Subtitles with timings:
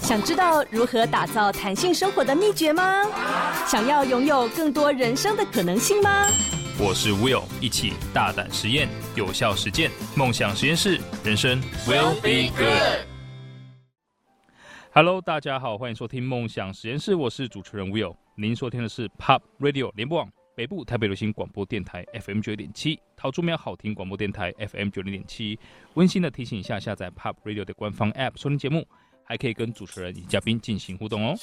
[0.00, 3.04] 想知道如何打造弹性生活的秘诀吗？
[3.66, 6.26] 想要拥有更多人生的可能性吗？
[6.78, 13.06] 我是 Will，一起大胆实验，有效实践，梦想实验室，人生 Will be good。
[14.92, 18.14] Hello，大家好，欢迎收听梦想实验室，我是主持人 Will。
[18.34, 25.58] 您收听的是 Pop Radio 联播网北部台北流行广播电台 FM 九点七，桃竹苗好听广播电台 FM 九零点七。
[25.94, 28.86] 温馨的提醒一下，下载 Pop Radio 的官方 App 收听节目。
[29.24, 31.34] 还可以跟主持人与嘉宾进行互动哦！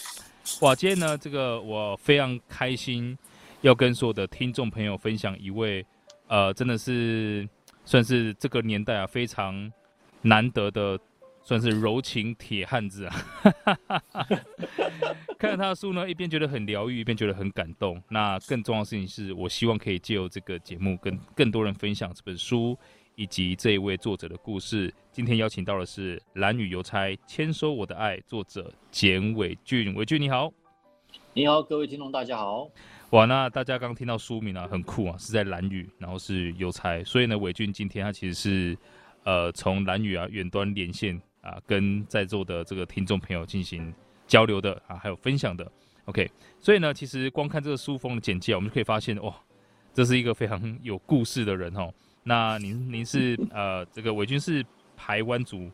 [0.61, 3.17] 哇，今天呢，这个我非常开心，
[3.61, 5.83] 要跟所有的听众朋友分享一位，
[6.27, 7.47] 呃，真的是
[7.85, 9.71] 算是这个年代啊非常
[10.21, 10.99] 难得的，
[11.49, 13.15] 算是柔情铁汉子啊！
[15.39, 17.99] 看了他的书呢，一边觉得很疗愈，一边觉得很感动。
[18.07, 22.77] 那更重要的事情是，我希望可以借由这个节目，跟更多人分享这本书。
[23.15, 29.95] 以及这一位作者的故事，今天邀请到的是《蓝雨邮差签收我的爱》作者简伟俊。
[29.95, 30.53] 伟俊你好，
[31.33, 32.69] 你好，各位听众大家好。
[33.09, 38.77] 哇，那大家刚听到书名啊，很酷啊，是在蓝雨，然后是邮差，所以呢，伟俊今天他其实是
[39.23, 43.93] 呃从蓝雨啊远端连线啊，跟在座的这个听众朋友进行
[44.27, 45.69] 交流的啊，还有分享的。
[46.05, 49.33] OK，所以呢，其实光看这个书封的简介，我们就可以发现哇，
[49.93, 51.93] 这是一个非常有故事的人哦。
[52.23, 54.65] 那您您是呃这个伟军是
[54.97, 55.69] 排湾族，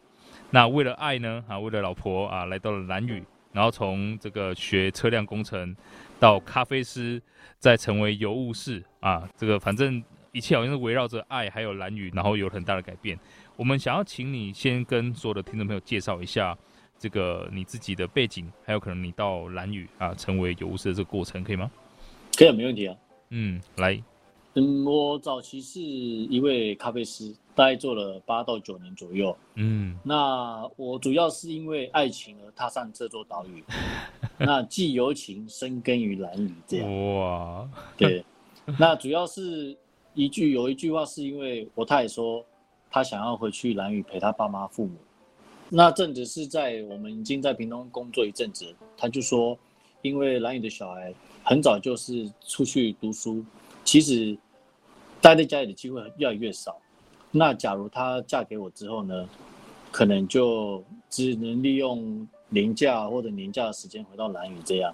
[0.52, 5.76] 那为了爱呢啊，为了老婆啊，来到了兰屿，然后从这个学车辆工程
[6.20, 7.22] 到咖啡师，
[7.58, 13.18] 再成为邮务士啊，这个反正一切好像是围绕着爱还有兰屿，然后有很大的改变。
[13.58, 16.58] 我们想要请你先跟所有的听众朋友介绍一下
[17.00, 21.72] 这个你自己的背景，还有可能你到蓝屿啊成为邮务士的这个过程，可以吗？
[22.38, 22.95] 可以，没问题啊。
[23.30, 24.02] 嗯，来。
[24.58, 29.36] 嗯，我早期是一位咖啡师，大概做了八到九年左右。
[29.56, 33.62] 嗯，那我主要是因为爱情而踏上这座岛屿，
[34.40, 37.16] 那既由情深耕于蓝屿，这样。
[37.16, 38.23] 哇，对，
[38.80, 39.75] 那主要是
[40.13, 42.46] 一句有一句话，是因为我太太说
[42.95, 44.94] 他想要回去蓝屿陪他爸妈父母。
[45.67, 49.57] 那阵子是在我们已经在屏东工作一阵子，他就说，
[50.01, 51.13] 因为蓝屿的小孩
[51.44, 53.44] 很早就是出去读书，
[53.83, 54.38] 其实。
[55.22, 56.78] 待在家里的机会越来越少，
[57.31, 59.27] 那假如她嫁给我之后呢，
[59.91, 64.94] 可能就只能利用年假或者年假的时间回到蓝屿这样，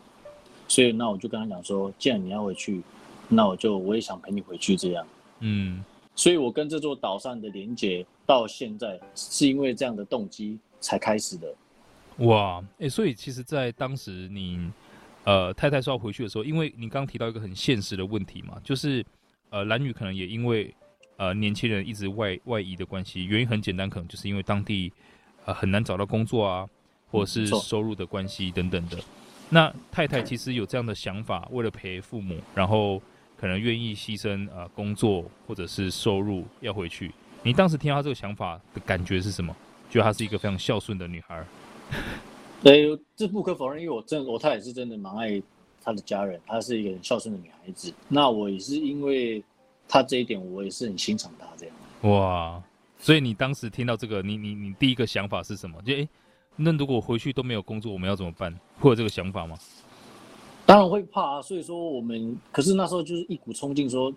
[0.69, 2.81] 所以那我就跟他讲说，既然你要回去，
[3.27, 5.05] 那我就我也想陪你回去这样，
[5.39, 5.83] 嗯，
[6.21, 11.51] 所以我跟这座岛上的连接到现在是因为这样的动机才开始的。
[12.17, 14.69] 哇，哎、欸，所以其实，在当时你
[15.23, 19.03] 呃太太说要回去的时候，因为你刚刚提到一个很现实的问题嘛，就是。
[19.53, 20.73] 呃，蓝宇可能也因为
[21.17, 24.93] 呃年轻人一直外外移的关系，原因很简单，可能就是因为当地
[25.43, 26.65] 呃很难找到工作啊，
[27.09, 28.97] 或者是收入的关系等等的。
[29.49, 33.01] 那太太其实有这样的想法，为了陪父母，然后
[33.41, 37.11] 可能愿意牺牲呃工作或者是收入要回去。
[37.41, 39.53] 你当时听到他这个想法的感觉是什么？
[39.89, 41.43] 觉得她是一个非常孝顺的女孩。
[42.63, 45.41] 对，这不可否认，因为我真我太也是真的蛮爱。
[45.83, 47.91] 她的家人，她是一个很孝顺的女孩子。
[48.07, 49.43] 那我也是因为
[49.87, 51.75] 她这一点，我也是很欣赏她这样。
[52.03, 52.61] 哇，
[52.99, 55.81] 所以你当时听到这个，你你你第一个想法是什么？
[55.81, 56.09] 就哎、欸，
[56.55, 58.55] 那如果回去都没有工作，我们要怎么办？
[58.79, 59.57] 会有这个想法吗？
[60.65, 61.41] 当然会怕啊。
[61.41, 64.13] 所以说我们，可是那时候就是一股冲劲，说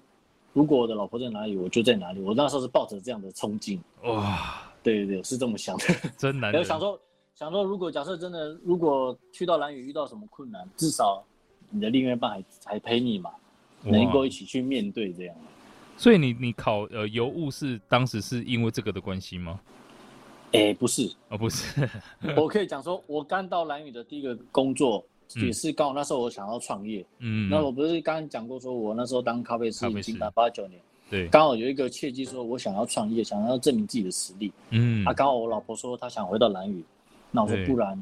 [0.52, 2.20] 如果我的老婆在哪里，我就在哪里。
[2.20, 3.80] 我那时候是抱着这样的冲劲。
[4.02, 5.84] 哇，对对对，是这么想的。
[6.16, 6.64] 真难得。
[6.64, 7.00] 想说
[7.34, 11.24] 想说，如果假设真的，如果去到蓝屿遇到什么困难，至少。
[11.70, 13.32] 你的另一半还还陪你嘛？
[13.82, 15.34] 能够一起去面对这样。
[15.96, 19.58] 所以你你考呃邮务是当时是因为这个的关系吗？
[20.52, 21.88] 哎、欸，不是哦，不是。
[22.36, 27.04] 我可以讲说，我刚到蓝屿的第一个工作、嗯、也是刚好那时候我想要创业。
[27.18, 27.48] 嗯。
[27.48, 30.80] 那我不是刚刚讲过，说我那时候当咖啡师已经达八九年。
[31.10, 31.28] 对。
[31.28, 34.52] 刚好有一个契机，说我想要创业，想要证明自己的实力。
[34.70, 35.04] 嗯。
[35.04, 36.84] 啊，刚好我老婆说她想回到蓝屿，
[37.30, 38.00] 那我说不然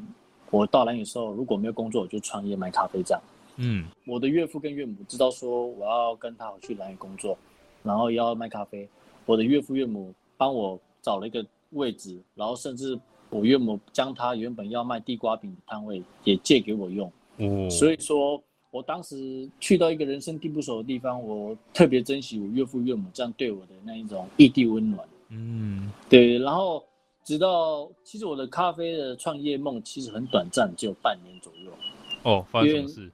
[0.51, 3.21] 我到蓝屿时候如果没有工作，我就创业卖咖啡这样。
[3.57, 7.37] 嗯，我的岳父跟岳母知道说我要跟他回去蓝屿工作，
[7.83, 8.87] 然后要卖咖啡。
[9.25, 17.11] 我的岳父岳母帮我找了一个位置，然后甚至我岳母将他原本要卖地瓜饼的摊位也借给我用。
[17.37, 18.41] 哦，所以说
[18.71, 25.07] 我当时去到一个人生地不熟的地方，我特别珍惜我岳父岳母这样对我的那一种异地温暖。
[25.29, 26.37] 嗯，对。
[26.39, 26.83] 然后
[27.23, 31.71] 直到其实我的咖啡的创业梦其实很短暂，只有半年左右。
[32.23, 33.11] 哦，发生什么事？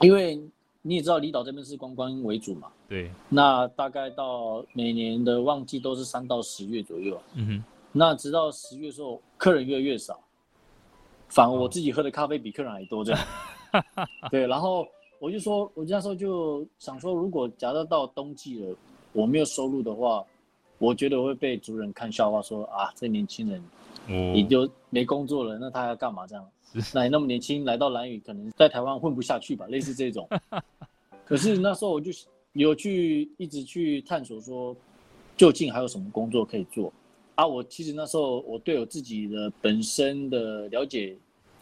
[0.00, 0.40] 因为
[0.82, 2.68] 你也知道，离岛这边是观光为主嘛。
[2.88, 3.10] 对。
[3.28, 7.20] 那大概到每年的旺季都是三到十月左右。
[7.34, 7.64] 嗯哼。
[7.92, 10.18] 那直到十月的时候，客人越来越少，
[11.34, 13.20] 反而我自己喝的咖啡比客人还多，这样。
[14.30, 14.86] 对，然后
[15.18, 18.76] 我就说，我那时候就想说，如果假设到冬季了，
[19.12, 20.24] 我没有收入的话，
[20.78, 23.60] 我觉得会被族人看笑话说，说啊，这年轻人，
[24.32, 26.48] 你就没工作了，那他要干嘛这样？
[26.92, 30.28] 那你那么年轻来到蓝屿，可能在台湾混不下去吧，类似这种。
[31.26, 32.12] 可是那时候我就
[32.52, 34.76] 有去一直去探索说，
[35.36, 36.92] 究竟还有什么工作可以做
[37.34, 37.44] 啊？
[37.44, 41.16] 我其实那时候我对我自己的本身的了解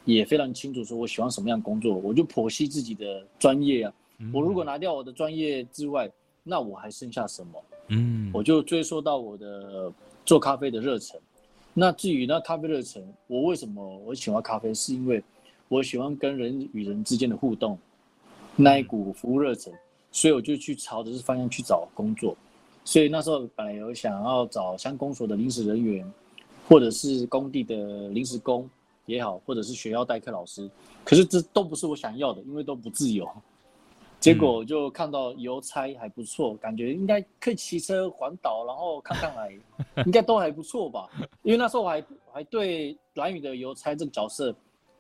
[0.05, 3.93] 也非常清楚，说我喜欢什么样的工作，我就剖析自己的专业啊。
[4.33, 6.11] 我如果拿掉我的专业之外，
[6.43, 7.65] 那我还剩下什么？
[7.89, 9.93] 嗯，我就追溯到我的
[10.25, 11.21] 做咖啡的热忱。
[11.75, 14.73] 那至于那咖啡热忱，我为什么我喜欢咖啡？
[14.75, 15.23] 是因为
[15.69, 17.79] 我喜欢跟人与人之间的互动，
[18.55, 19.73] 那一股服务热忱，
[20.11, 22.37] 所以我就去朝着这方向去找工作。
[22.85, 26.13] 所以那时候本来有想要找乡公所的临时人员，
[26.69, 28.69] 或者是工地的临时工
[29.07, 30.71] 也好，或者是学校代课老师，
[31.05, 33.29] 可是这都不是我想要的，因为都不自由。
[34.21, 39.53] 结果就看到邮差还不错，感觉应该可以骑车环岛，然后看看来，
[40.07, 41.09] 应该都还不错吧？
[41.43, 44.55] 因为那时候我还还对蓝宇的邮差这个角色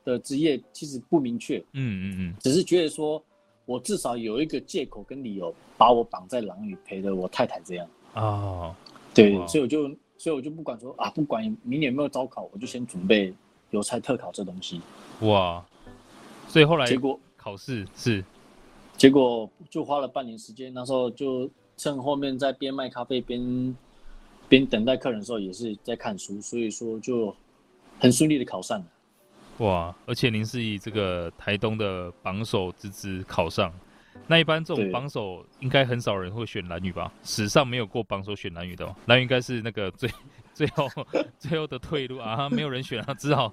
[0.04, 3.22] 的职业其实不明确，嗯嗯嗯，只是觉得说
[3.64, 7.88] 我至少有一个借口跟理由把我绑在蓝宇陪着我太太这样。
[8.14, 8.74] 哦，
[9.14, 9.88] 对，所以我就
[10.18, 13.32] 所以我就不管说啊，不管明年有没有招考，我就先准备
[13.72, 14.80] 邮差特考这东西。
[15.20, 15.62] 哇，
[16.48, 18.24] 所以后来结果考试是。
[18.96, 23.76] 结果就花了半年时间，那时候就趁后面在边卖咖啡边
[24.48, 27.34] 边等待客人的时候，也是在看书，所以说就
[27.98, 28.84] 很顺利的考上了。
[29.58, 29.96] 哇！
[30.06, 33.72] 而且您是以这个台东的榜首之姿考上，
[34.28, 37.12] 那一般这种榜首应该很少人会选蓝女吧？
[37.24, 40.08] 史上没有过榜首选蓝女的哦，兰屿应该是那个最。
[40.54, 40.86] 最后，
[41.38, 43.52] 最后的退路啊，没有人选啊，只好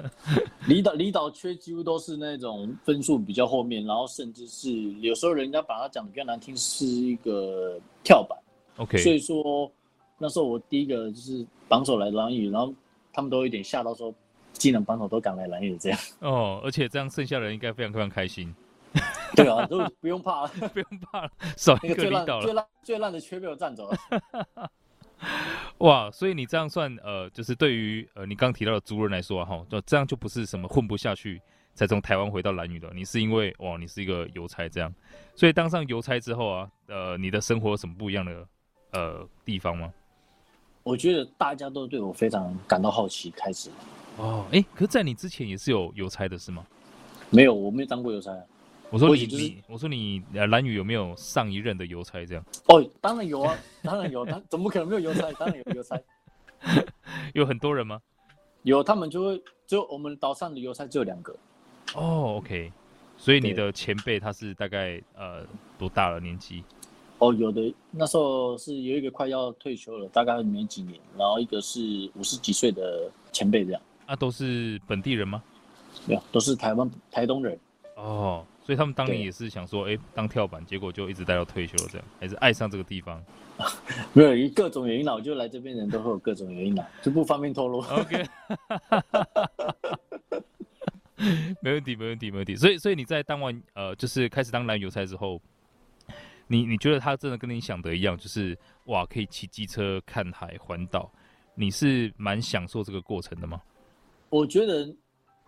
[0.68, 8.38] 离岛离岛缺几乎都是那种分数比较后面，然后甚至是有时候人家把它讲的比较难听，是一个跳板。
[8.76, 9.70] OK，所以说
[10.18, 12.72] 那时候我第一个就是榜首来蓝雨，然后
[13.12, 14.12] 他们都有点吓到说，
[14.52, 15.98] 技能榜首都敢来蓝雨这样。
[16.20, 18.54] 哦，而且这样剩下的人应该非常非常开心。
[19.34, 22.42] 对啊，都不用怕了，不用怕了，少一个离岛了。
[22.42, 24.70] 最烂最烂的缺被我占走了。
[25.78, 31.40] 哇，所以你这样算，呃，就是对于呃你刚提到的族人来说哈，就这样就不是什么混不下去
[31.74, 34.92] 才从台湾回到兰屿的，你是因为哇，你是一个邮差这样，
[35.34, 38.48] 所以当上邮差之后啊，呃，你的生活有什么不一样的
[38.92, 39.92] 呃地方吗？
[40.82, 43.68] 我觉得大家都对我非常感到好奇，开始。
[44.16, 46.64] 哦，哎、欸，可是在你之前也是有邮差的是吗？
[47.28, 48.32] 没有，我没有当过邮差。
[48.96, 52.44] 我说你，就是、你我说你，呃，蓝宇有没有上一任的邮差这样？
[52.68, 55.30] 哦，当然有啊，当然有，他怎么可能没有邮差？
[55.32, 56.00] 当然有邮差。
[57.34, 58.00] 有很多人吗？
[58.64, 61.36] 有，他们就会就我们岛上的邮差只有两个。
[61.94, 62.72] 哦，OK，
[63.18, 65.44] 所以你的前辈他是大概呃
[65.78, 66.64] 多大了年纪？
[67.18, 73.82] 哦，有的那时候是有一个快要退休了，大概没几年，然后一个是五十几岁的前辈这样。
[74.06, 75.42] 啊，都是本地人吗？
[76.06, 77.58] 没有，都是台湾台东人。
[77.96, 78.46] 哦。
[78.64, 83.22] 所以他们当年也是想说，哎、欸，当跳板，结果就一直待到退休了，这样还是爱上这个地方？
[84.12, 87.78] 没有，以各种原因啦，我就来这边人都会有各种原因啦，就不方便透露。
[87.86, 88.26] OK，
[91.62, 92.56] 没问题，没问题，没问题。
[92.56, 95.40] 所以，所以你在当完呃，就是开始当兰屿邮差之后，
[96.48, 101.08] 你你觉得他真的跟你想的一样，就是哇，可以骑机车看海环岛，
[101.54, 103.62] 你是蛮享受这个过程的吗？
[104.28, 104.92] 我觉得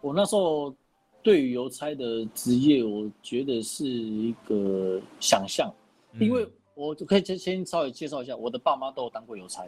[0.00, 0.72] 我那时候。
[1.22, 5.70] 对于邮差的职业，我觉得是一个想象，
[6.12, 9.66] 嗯、因为我可以先先稍微介绍一下，我的爸妈都有当过邮差，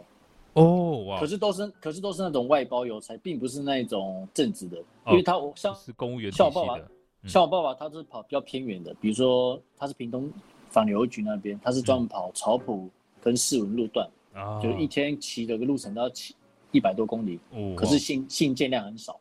[0.53, 4.77] 哦哇，可是都是可是都是那种外包邮差，并不是那种正职的，
[5.07, 6.77] 因为他我像是公务员，像我爸爸，
[7.21, 10.31] 嗯、像我爸爸他是跑比较偏远的，比如说他是屏东
[10.69, 12.89] 纺邮局那边，他是专门跑草埔
[13.21, 16.33] 跟市文路段，嗯、就一天骑的个路程都要骑
[16.71, 19.19] 一百多公里，哦、可是信信件量很少，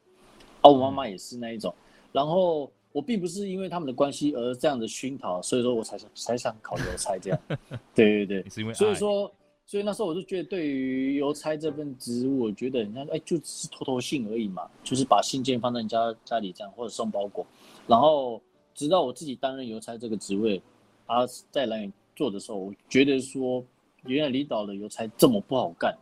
[0.62, 1.74] 而、啊、我妈妈也是那一种。
[2.12, 7.38] 嗯然后我并不是因为他们的关系而这样的熏陶，所以说我才想才想考邮差这样。
[7.94, 9.32] 对对对，所以说，
[9.64, 17.46] 所以那时候我就觉得，对于邮差这份职务，我觉得人家哎，就只是托托信而已嘛，就是把信件放在人家家里这样，或者送包裹。
[17.86, 18.42] 然后
[18.74, 20.60] 直到我自己担任邮差这个职位，
[21.06, 21.18] 啊，
[21.52, 23.64] 在兰屿做的时候，我觉得说，
[24.04, 25.96] 原来离岛的邮差这么不好干。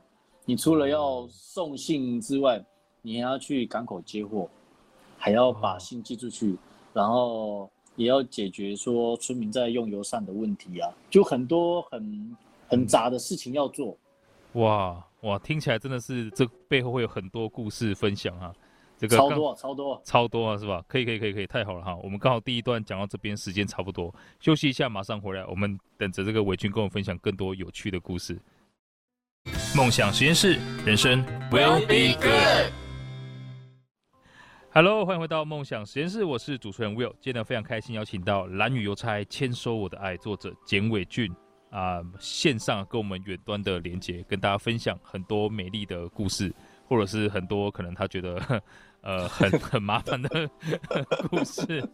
[0.46, 2.64] 你除了要送信之外，
[3.02, 4.48] 你还要去港口接货。
[5.18, 6.56] 还要把信寄出去，
[6.94, 12.36] 然后也要解决说村民在用油上的问题啊，就很多很
[12.68, 13.94] 很杂的事情要做。
[14.52, 18.54] 哇，哇，听起来真的是这背后会有很多故事分享啊。
[18.96, 20.84] 这个超多超多超多啊，是吧？
[20.88, 21.94] 可以可以可以可以，太好了哈！
[22.02, 25.46] 我们刚好第一段讲到这边，时间差不多，休息一下，马上回来。
[25.46, 28.36] 我们等着这个伟军跟我分享更多有趣的故事。
[29.76, 32.87] 梦想实验室，人生 will be good。
[34.80, 37.12] Hello，欢迎回到梦想实验室，我是主持人 Will。
[37.20, 41.28] 今天非常开心邀请到蓝雨邮差签收我的爱作者简伟俊
[41.68, 46.54] 啊、呃，线上跟我们远端的连接，跟大家分享很多美丽的故事，
[46.86, 48.62] 或者是很多可能他觉得。
[49.02, 50.48] 呃，很 很麻烦的
[51.28, 51.84] 故事，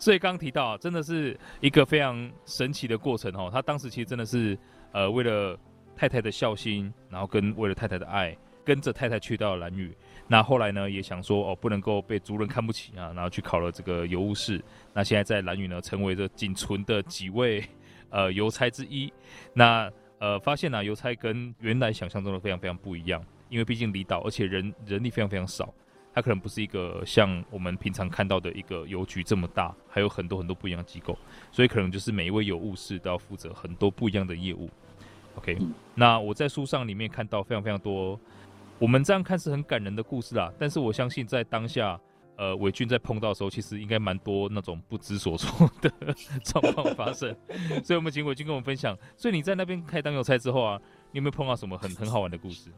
[0.00, 3.48] 所以刚刚提到，真的是一个非常神奇的过程哦。
[3.52, 4.58] 他当时其实真的是
[4.90, 5.56] 呃，为了
[5.94, 8.36] 太太的孝心，然后跟为了太太的爱，
[8.70, 9.92] 跟着太太去到蓝屿。
[10.28, 14.62] 那后来呢，也想说哦，不能够被族人看不起啊，然后去考了这个邮务士。
[14.94, 17.64] 那现在在蓝屿呢，成为这仅存的几位
[18.10, 19.12] 呃邮差之一。
[19.52, 25.74] 那呃，发现呢、啊，邮差跟原来想象中的非常非常不一样，因为毕竟离岛，而且人人力非常非常少。
[26.14, 31.18] 它可能不是一个像我们平常看到的一个邮局这么大，还有很多很多不一样的机构，
[31.50, 34.70] 所以可能就是每一位邮务士都要负责很多不一样的业务。
[35.36, 35.56] OK，
[35.94, 38.18] 那我在书上里面看到非常非常多，
[38.80, 42.00] 我们这样看是很感人的故事啊，但是我相信在当下，
[42.36, 45.92] 呃，伟俊在碰到的时候，其实应该蛮多那种不知所措的
[46.42, 47.36] 状况发生，
[47.84, 48.96] 所以我们请伟俊跟我们分享。
[49.18, 50.80] 所以你在那边开当邮差之后啊，
[51.12, 52.70] 你有没有碰到什么很很好玩的故事？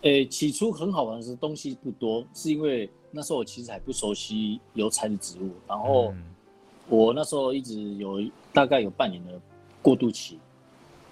[0.00, 6.14] 诶、欸，起初很好玩的是东西不多，是因为那时候我其实还不熟悉邮差的职务，然后
[6.88, 8.18] 我那时候一直有
[8.50, 9.38] 大概有半年的
[9.82, 10.38] 过渡期，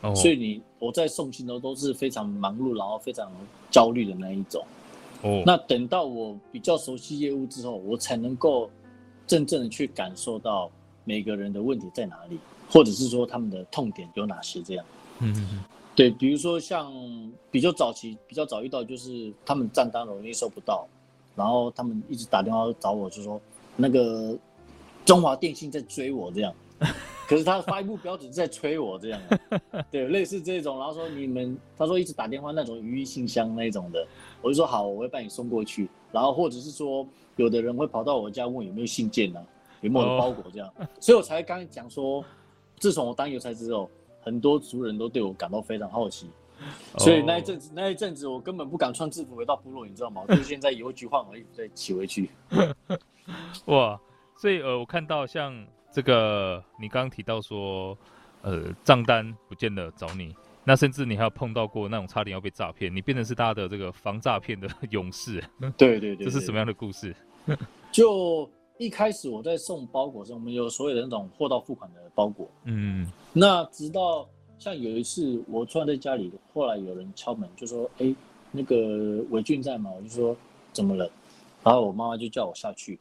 [0.01, 3.31] 哦、所以你我在送信的时候都是非常忙碌，然后非常
[3.71, 4.65] 焦虑的那一种。
[5.23, 8.71] 哦，那等到我比较熟悉业务之后，我才能够
[9.27, 10.71] 真正的去感受到
[11.05, 12.39] 每个人的问题在哪里，
[12.71, 14.85] 或者是说他们的痛点有哪些这样。
[15.19, 15.65] 嗯嗯嗯。
[15.97, 16.93] 对，比如说像
[17.51, 20.87] 比较早期、比较早遇到，就是他们账单容易收不到，
[21.35, 23.41] 然后他们一直打电话找我，就说
[23.75, 24.39] 那个
[25.05, 26.55] 中华电信在追我这样，
[27.29, 29.21] 可是他发一部标准在催我这样，
[29.91, 34.05] 对，类似这种，然后说你们，他说一直打电话那种语音信箱那种的，
[34.41, 37.07] 我就说好，我会帮你送过去，然后或者是说
[37.37, 39.47] 有的人会跑到我家问有没有信件呢、啊，
[39.83, 42.25] 有没有包裹这样，所以我才刚才讲说，
[42.79, 43.89] 自从我当邮差之后。
[44.21, 46.29] 很多族人都对我感到非常好奇，
[46.99, 50.23] 所以那一阵子，那一阵子我根本不敢穿制服回到部落，你知道吗？
[50.29, 52.29] 就现在邮局换我衣服再骑回去。
[53.67, 53.99] 哇，
[54.37, 57.97] 所以呃，我看到像这个，你刚刚提到说，
[58.43, 65.43] 呃，账单不见得找你，那甚至你还有碰到过那种差点要被诈骗，你变成是大家的这个防诈骗的勇士。
[65.77, 67.15] 对对对，对，这是什么样的故事？
[67.93, 68.49] 就。
[68.81, 72.49] 一开始我在送包裹的时候，我们有所有的那种货到付款的包裹。
[72.63, 74.25] 嗯，那直到
[74.57, 78.15] 像有一次我突然在家里，后来有人敲门就说：“哎、欸，
[78.53, 80.37] 那个伟俊在吗？”我就说
[80.73, 81.11] ：“怎么了？”
[81.65, 82.97] 然后我妈妈就叫我下去。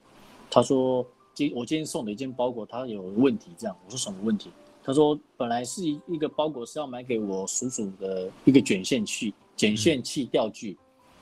[0.49, 1.05] 她说
[1.37, 4.49] ：“今我今天送的一件包裹，它有问题。”这样我说：“什么问题？”
[4.83, 10.75] 他说：“本来是一个包裹是要买给我叔叔的一个卷线器、卷线器钓具。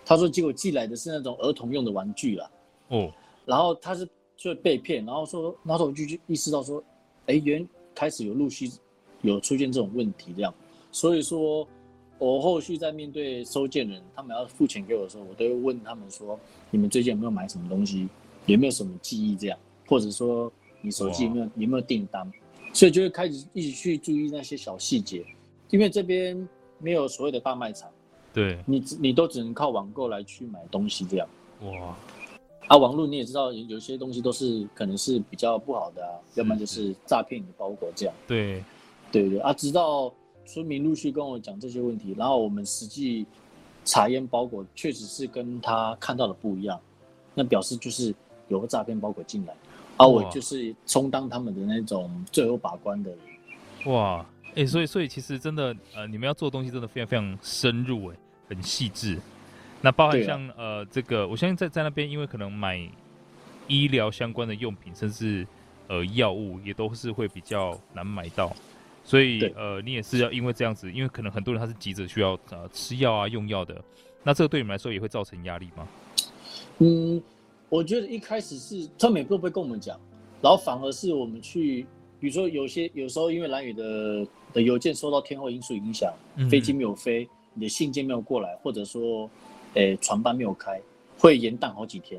[0.06, 2.52] 他说结果寄来的是那种儿童用的玩具啦。
[2.88, 3.12] 哦，
[3.46, 4.08] 然后他是。
[4.38, 6.84] 就被骗，然后说，然后我就意识到说，
[7.28, 8.70] 哎，原开始有陆续
[9.22, 10.54] 有出现这种问题这样，
[10.92, 11.66] 所以说，
[12.20, 16.38] 我后续在面对收件人，他们要付钱给我的时候，我都会问他们说，
[16.70, 18.10] 你们最近有没有买什么东西，
[18.46, 19.58] 有没有什么记忆这样，
[19.88, 20.52] 或者说
[20.82, 22.30] 你手机有没有有没有订单，
[22.74, 25.26] 所以就会开始一起去注意那些小细节，
[25.70, 26.48] 因为这边
[26.80, 27.90] 没有所谓的大卖场，
[28.34, 28.60] 对。
[28.66, 31.28] 你你都只能靠网购来去买东西这样，
[31.62, 31.96] 哇。
[32.68, 38.16] 啊，网络你也知道，有些东西都是可能是比较不好的啊，要不然就是诈骗的包裹这样。
[38.28, 38.64] 对，
[39.12, 40.12] 对对啊，直到
[40.46, 43.24] 村民陆续跟我讲这些问题，然后我们实际
[43.84, 46.82] 查验包裹，确实是跟他看到的不一样，
[47.36, 48.12] 那表示就是
[48.48, 49.65] 有个诈骗包裹进来，而、
[49.98, 53.94] 啊、我就是充当他们的那种最后把关的人。
[53.94, 58.16] 哇，哎、欸，所以所以其实真的，呃，你们要做的东西真的非常非常深入，哎，
[58.50, 59.20] 很细致。
[59.82, 62.78] 那包含像、啊、呃这个，我相信在在那边，因为可能买
[63.68, 65.46] 医疗相关的用品，甚至
[65.88, 68.52] 呃药物也都是会比较难买到，
[69.04, 73.80] 所以呃你也是要因为这样子，因为可能很多人他是急着需要呃吃药啊用药的，
[74.24, 75.88] 那这个对你们来说也会造成压力吗？
[76.80, 77.22] 嗯，
[77.70, 80.00] 我觉得一开始是他们也不会跟我们讲，
[80.42, 81.86] 然后反而是我们去，
[82.20, 86.14] 比如说有些有时候因为蓝宇的的邮件受到天候因素影响，
[86.50, 89.30] 飞机没有飞，你的信件没有过来，或者说。
[89.78, 90.82] 诶，船班没有开，
[91.20, 92.18] 会延宕好几天，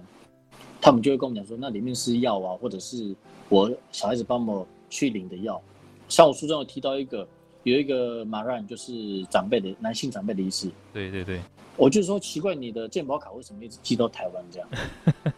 [0.79, 3.17] 他们就会跟我们讲说，那里面是药啊，或者是
[3.49, 5.59] 我小孩子帮我去领的药。
[6.07, 7.27] 像我书中有提到一个，
[7.63, 10.71] 有一个马兰，就是长辈的男性长辈的意思。
[10.93, 11.41] 对对对。
[11.79, 14.69] 我就说奇怪，你的健保卡为什么一直寄到台湾这样？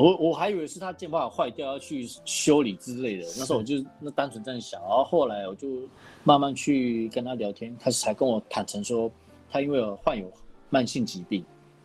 [0.00, 5.66] 我我还以为是他健保卡坏掉要去修理之类的，那时候我就那单纯这样想，然后后来我就
[6.22, 9.10] 慢慢去跟他聊天，他才跟我坦诚说，
[9.50, 10.30] 他因为有患有
[10.70, 11.44] 慢性疾病，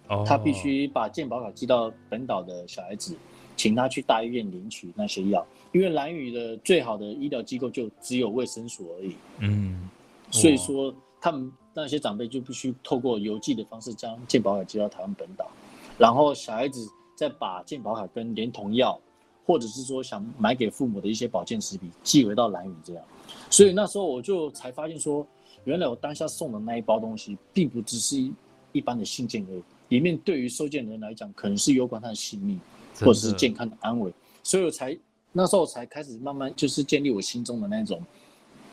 [0.09, 3.17] 哦、他必须把健保卡寄到本岛的小孩子，
[3.57, 9.89] 请他去大医院领取那些药，因为蓝屿的最好的医疗机构就只有卫生所而已，嗯，
[10.29, 15.49] 所以说他们那些长辈就必须透过邮寄的方式将健保卡寄到台湾本岛，
[15.97, 16.87] 然后小孩子。
[17.23, 18.99] 再把健保卡跟连同药，
[19.45, 23.03] 或者是说想买给父母的一些保健食品寄回到蓝屿这样，
[23.49, 25.25] 所以那时候我就才发现说，
[25.63, 28.33] 原来我当下送的那一包东西，并不只是一
[28.73, 32.59] 一般的信件而已，里面对于收件人来讲，可能是有关他的性命，
[32.99, 34.13] 或者是健康的安危，
[34.43, 34.97] 所以我才
[35.31, 38.01] 那时候才开始慢慢就是建立我心中的那种，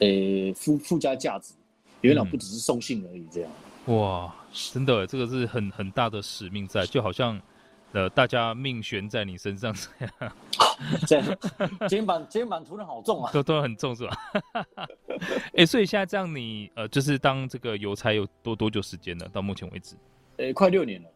[0.00, 0.08] 呃
[0.56, 1.54] 附附加价值，
[2.00, 3.50] 原来不只是送信而已这样。
[3.86, 4.34] 嗯、哇，
[4.72, 7.40] 真的，这个是很很大的使命在，就好像。
[7.92, 10.32] 呃，大家命悬在你身上这样，
[11.06, 14.16] 这样肩膀肩膀突然好重啊，都都很重是吧？
[15.26, 19.28] 哎、欸，所以现在这样你呃，就是当这个邮差有多多久时间了？
[19.28, 19.96] 到目前为止，
[20.36, 21.08] 呃、欸，快六年了。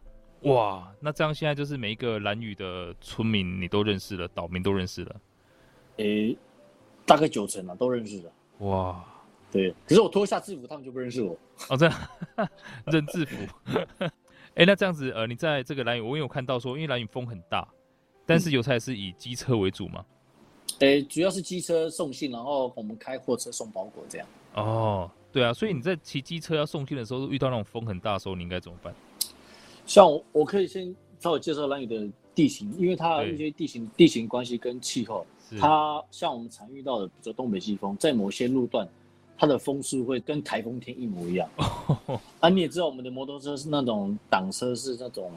[0.51, 5.15] 哇，那这样现在就是每一个蓝屿的村民你都认识了，岛民都认识了。
[5.97, 6.37] 诶、欸，
[7.05, 8.31] 大概九成啊，都认识了。
[8.59, 9.03] 哇，
[9.49, 11.37] 对，可是我脱下制服，他们就不认识我。
[11.69, 12.09] 哦，这样
[12.85, 13.37] 认制服。
[14.55, 17.67] 哎、欸，那这样子，呃，你在这个蓝雨，我有看到说，因为蓝雨风很大，
[18.25, 20.05] 但是邮差是以机车为主吗？
[20.79, 24.25] 哎、欸，主要是机车送信，然后我们开货车送包裹这样。
[24.53, 28.95] 哦，对啊，所以你在骑机车要送信的时候，遇到那种风很大的时候，你应该怎么办？
[29.85, 35.27] 像我，我可以先稍微介绍蓝雨的地形，因为它有一些地形地形关系跟气候，
[35.59, 38.87] 它像我们常遇到的，比如说东北季风，在某些路段。
[39.37, 41.49] 它的风速会跟台风天一模一样。
[42.39, 45.31] 啊，你也知道，我们的摩托车是那种挡车，是那种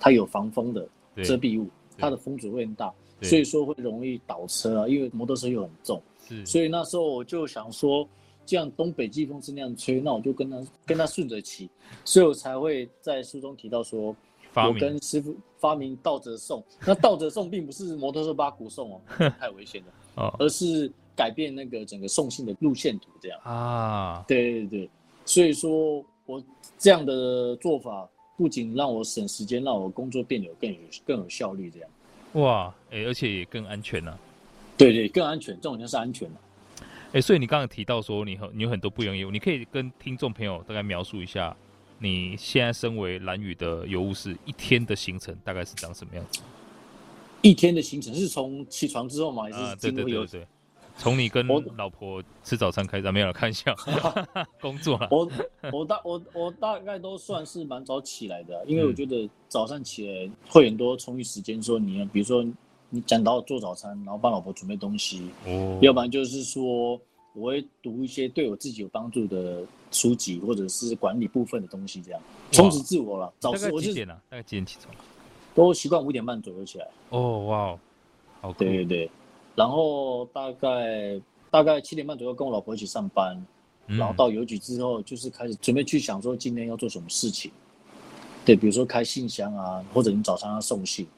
[0.00, 0.86] 它有防风的
[1.22, 1.68] 遮蔽物，
[1.98, 2.92] 它的风阻会很大，
[3.22, 4.88] 所以说会容易倒车啊。
[4.88, 6.00] 因为摩托车又很重，
[6.46, 8.08] 所以那时候我就想说，
[8.46, 11.68] 既然东北季风是那样吹，那我就跟他跟他顺着骑，
[12.04, 14.16] 所以我才会在书中提到说，
[14.54, 16.64] 我跟师傅发明倒着送。
[16.86, 19.00] 那倒着送并不是摩托车八股送哦，
[19.38, 19.82] 太危险
[20.14, 20.90] 了，而是。
[21.18, 24.90] 改变那个整个送信的路线图，这样啊，对对对，
[25.24, 26.40] 所以说我
[26.78, 31.90] 这样的做法不仅让我省时间，让我工作变得更有更有效率，这样。
[32.34, 34.18] 哇，哎、欸，而且也更安全呢、啊。
[34.76, 36.28] 对，对对，更安全，这种就是安全
[37.08, 41.56] 哎、欸，所以你刚刚提到说你很你有很多不一样业务，你可以跟听众朋友大概描述一下，
[41.98, 46.40] 你现在身为蓝宇的邮务士一天的行程大概是长什么样子？
[47.42, 49.44] 一天的行程是从起床之后吗？
[49.44, 50.46] 还是、对对对，对。
[50.98, 53.74] 从你跟老婆吃早餐开始，没有看一下，
[54.60, 55.08] 工作了。
[55.12, 55.30] 我
[55.72, 62.44] 我大我我大概都算是蛮早起来的，因为我觉得早上起来会很多充裕时间，说你，比如说
[62.90, 67.00] 你讲到做早餐，然后帮老婆准备东西，哦，要不然就是说
[67.32, 73.32] 我会读一些对我自己有帮助的书籍，或者是管理部分的东西，这样充实自我了。
[73.38, 74.20] 早上我几点了？
[74.28, 74.92] 大概几点起床？
[75.54, 76.88] 都习惯五点半左右起来。
[77.10, 77.78] 哦，哇，
[78.40, 79.10] 好，对对对。
[79.58, 83.36] 然后大概大概七点半左右跟我老婆一起上班，
[83.88, 87.50] 嗯、然后到邮局之后就是开始准备去想说今天要做什么事情，
[88.44, 91.08] 对，比如说开信箱啊，或者你早上要送信，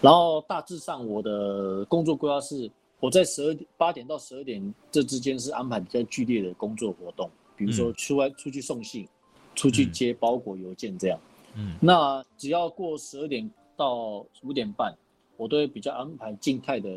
[0.00, 2.68] 然后大致上我的工作规划是
[2.98, 9.06] 我在十二点八点到十二点这之间是安排比较剧烈的工作活动，比如说出外出去送信，
[9.54, 11.20] 出去接包裹邮件这样，
[11.54, 14.92] 嗯，那只要过十二点到五点半，
[15.36, 16.90] 我都会比较安排静态的。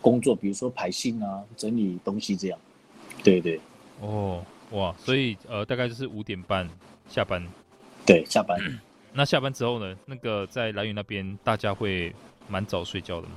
[0.00, 2.58] 工作，比如说排信啊，整理东西这样，
[3.22, 3.60] 对对。
[4.00, 6.68] 哦，哇，所以呃，大概就是五点半
[7.08, 7.44] 下班。
[8.06, 8.58] 对，下班。
[9.12, 9.96] 那下班之后呢？
[10.06, 12.14] 那个在兰屿那边，大家会
[12.48, 13.34] 蛮早睡觉的吗？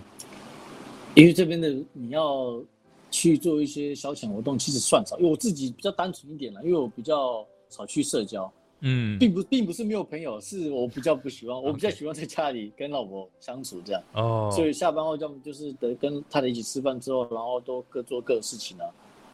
[1.15, 2.62] 因为这边的你要
[3.10, 5.17] 去做一些消遣活动，其实算少。
[5.17, 8.52] 因为我自己比较单纯一点啦，因为我比较少去社交。
[8.82, 14.04] 嗯，并不并不是没有朋友，是我比较不喜欢，我比较喜欢在家里跟老婆相处这样。
[14.13, 18.89] 哦、okay.，所以下班后要么就是得跟太太一起吃饭之后，然后都各做各的事情啊，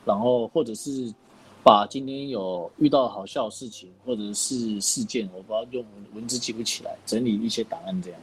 [0.05, 1.13] 然后或者是
[1.63, 8.19] 把今天有遇到好笑的事情或者是事件，我把它用文字记录起来，整理一些档案这样。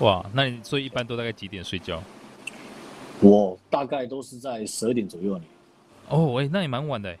[0.00, 2.02] 哇，那你所以一般都大概几点睡觉？
[3.20, 5.44] 我大概都是在十二点左右呢。
[6.08, 7.16] 哦，喂，那也蛮晚的。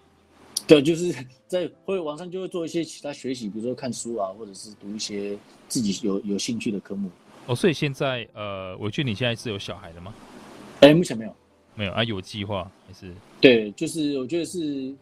[0.66, 1.14] 对，就是
[1.46, 7.10] 在会网上就会做一些其他学习，比如说看书啊，或者是读一些自己有有兴趣的科目。
[7.46, 10.12] 哦，所以现在呃，我觉得你现在是有小孩的吗？
[10.80, 11.36] 哎，目前没有，
[11.76, 13.14] 没有啊，有计划还是？
[13.40, 14.92] 对，就是我觉得是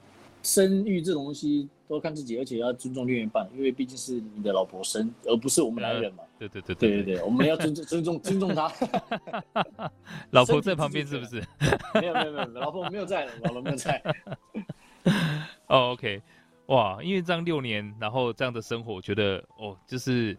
[0.43, 6.23] 生育这种东西都看自己，而且要尊重另一半，因为毕竟是你的老婆生，而不是我们男人嘛。
[6.39, 8.71] 对对对对对对， 我们要尊重尊重尊重他。
[10.31, 11.43] 老婆在旁边是不是？
[11.95, 14.03] 没有没有没有，老婆没有在，老婆没有在。
[15.69, 16.23] 哦，OK，
[16.67, 20.37] 哇，因为这样六年，然后这样的生活，我觉得哦，就是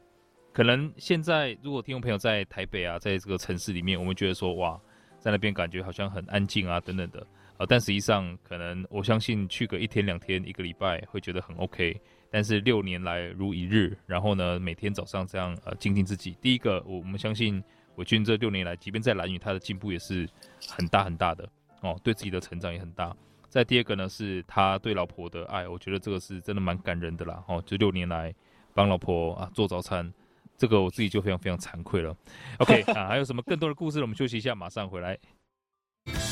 [0.51, 4.80] 可能现在如果听众朋友在台北啊，在这个城市里面，我们觉得说哇，
[5.19, 7.25] 在那边感觉好像很安静啊，等等的。
[7.58, 16.36] 呃，但实际上可能我相信去个一天两天一个礼拜会觉得很 OK，但是六年来如一日，然后呢，每天早上这样呃精进自己。
[16.41, 17.63] 第一个，我我们相信
[17.95, 20.28] 伟军这六年来，即便在蓝雨，他的进步也是
[20.67, 21.47] 很大很大的
[21.82, 23.15] 哦，对自己的成长也很大。
[23.55, 27.41] 再第二个呢，是他对老婆的爱，我觉得这个是真的蛮感人的啦。
[27.47, 28.35] 哦，这六年来
[28.73, 30.13] 帮老婆啊做早餐，
[30.57, 32.13] 这个我自己就非常非常惭愧了。
[32.57, 34.01] OK 啊，还有什么更多的故事？
[34.01, 35.17] 我们休息一下，马上回来。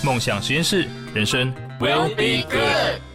[0.03, 3.12] 梦想实验室，人生 will be good。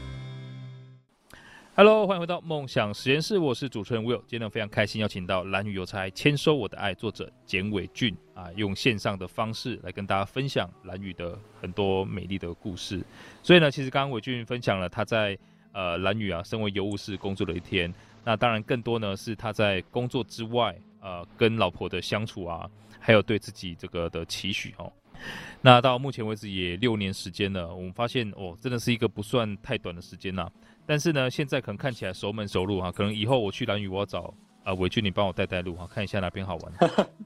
[1.79, 4.21] Hello，欢迎回到梦想实验室，我是主持人 Will。
[4.27, 13.01] 今天非常开心邀请到蓝雨邮差签收我的爱作者简伟俊啊，用线上的方式来跟大家分享兰屿的很多美丽的故事。
[13.45, 15.38] 所以呢，其实刚刚伟俊分享了他在
[15.71, 17.95] 呃兰屿啊，身为邮务士工作的一天。
[18.25, 24.93] 那当然更多呢是他在工作之外，呃，跟老婆的相处啊，还有对自己这个的期许哦。
[25.61, 30.51] 那到目前为止也六年时间了，我们发现哦，真的是一个不算太短的时间呐。
[30.88, 34.33] 但是呢，现在可能看起来熟门熟路哈，可能以后我去兰屿，我要找
[34.64, 36.72] 啊伟俊你帮我带带路哈，看一下哪边好玩。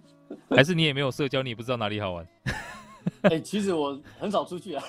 [0.51, 2.27] 还是你也没有社交，你也不知道哪里好玩？
[3.23, 4.85] 哎、欸，其实我很少出去啊。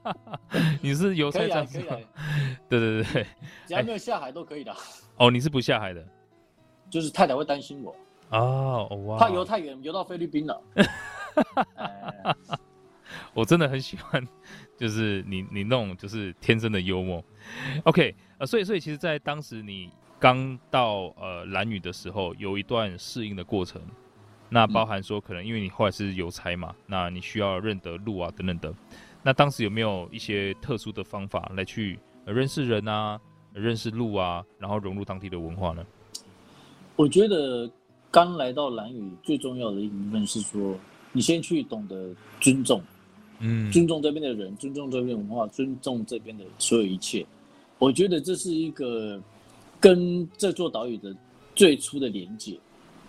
[0.80, 1.78] 你是邮差这样子？
[1.78, 2.08] 可以啊，可以啊。
[2.70, 3.26] 对对对，
[3.66, 4.74] 只要没有下海都可以的。
[5.16, 6.02] 哦，你是不下海的？
[6.88, 7.94] 就是太太会担心我
[8.30, 10.62] 哦，哇，怕游太远，游到菲律宾了。
[13.34, 14.26] 我真的很喜欢，
[14.80, 17.22] 就是你你那种就是天生的幽默。
[17.84, 23.80] OK，呃，所以所以其实，在当时你刚到呃蓝屿的时候，有一段适应的过程。
[24.48, 28.74] 那包含说，可能因为你后来是邮差嘛，那你需要认得路啊等等的。
[29.22, 33.20] 那当时有没有一些特殊的方法来去认识人啊、
[33.52, 35.84] 认识路啊，然后融入当地的文化呢？
[36.96, 37.70] 我觉得
[38.10, 40.74] 刚来到蓝屿最重要的一部分是说。
[41.12, 42.80] 你先去懂得尊重，
[43.40, 47.26] 嗯，尊重这边的人，尊重这边文化，尊重这边的所有一切。
[47.78, 49.20] 我觉得这是一个
[49.80, 51.14] 跟这座岛屿的
[51.54, 52.58] 最初的连接，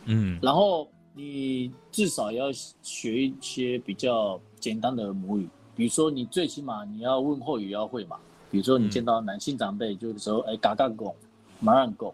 [0.06, 0.40] 嗯。
[0.42, 2.50] 然后你至少要
[2.82, 8.18] 学一些比较简单的母语，比如说你最起码你要问候语要会嘛。
[8.50, 11.16] 比如说你见到男性长辈，就是说哎嘎嘎拱，
[11.62, 12.14] 马让拱，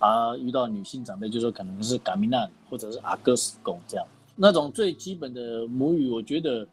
[0.00, 4.04] 啊，遇到女性长辈，就说可能是嘎米娜或者是阿哥斯拱这样。
[4.34, 6.66] 那种最基本的母语，我觉得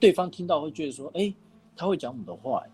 [0.00, 1.32] 对方听到会觉得说：“哎，
[1.76, 2.64] 他会讲我们的话，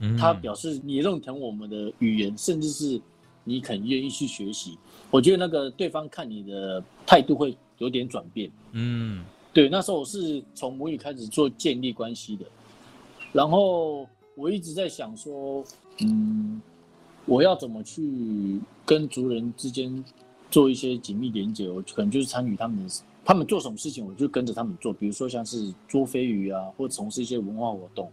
[0.00, 3.00] 嗯，他表示你认同我们的语言，甚至是
[3.42, 4.76] 你肯愿意去学习。”
[5.10, 8.50] 我觉得那个对方看你的态度会有点转变。
[8.72, 12.44] 嗯，对，那时候我是从母语开始做建立关系的，
[13.32, 15.64] 然后我一直在想说，
[16.00, 16.60] 嗯，
[17.24, 20.04] 我要怎么去跟族人之间
[20.50, 21.70] 做一些紧密连接？
[21.70, 22.94] 我可能就是参与他们的。
[23.26, 24.92] 他们做什么事情，我就跟着他们做。
[24.92, 28.08] 比如说，像是捉飞鱼啊，或从事一些文化活动，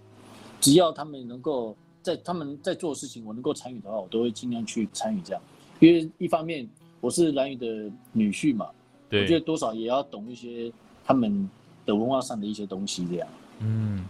[0.60, 5.42] 只要他们能够在他们在做的事情，我能够参与的话，我都会尽量去参与这样。
[5.80, 6.68] 因为一方面
[7.00, 8.68] 我是蓝宇的女婿嘛，
[9.12, 10.74] 我觉得多少也要懂一些
[11.06, 11.48] 他们
[11.86, 13.28] 的文化上的一些东西这样。
[13.60, 14.04] 嗯，